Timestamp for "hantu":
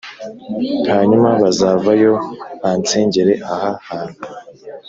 3.89-4.21